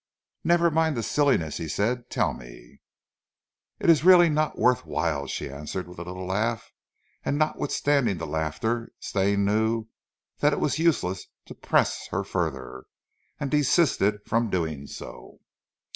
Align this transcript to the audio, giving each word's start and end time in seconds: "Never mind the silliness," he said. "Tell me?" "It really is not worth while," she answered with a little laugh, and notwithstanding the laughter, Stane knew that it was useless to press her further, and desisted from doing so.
"Never 0.43 0.71
mind 0.71 0.97
the 0.97 1.03
silliness," 1.03 1.57
he 1.57 1.67
said. 1.67 2.09
"Tell 2.09 2.33
me?" 2.33 2.81
"It 3.79 4.03
really 4.03 4.25
is 4.25 4.31
not 4.33 4.57
worth 4.57 4.83
while," 4.83 5.27
she 5.27 5.47
answered 5.47 5.87
with 5.87 5.99
a 5.99 6.03
little 6.03 6.25
laugh, 6.25 6.71
and 7.23 7.37
notwithstanding 7.37 8.17
the 8.17 8.25
laughter, 8.25 8.93
Stane 8.99 9.45
knew 9.45 9.85
that 10.39 10.53
it 10.53 10.59
was 10.59 10.79
useless 10.79 11.27
to 11.45 11.53
press 11.53 12.07
her 12.07 12.23
further, 12.23 12.85
and 13.39 13.51
desisted 13.51 14.23
from 14.25 14.49
doing 14.49 14.87
so. 14.87 15.37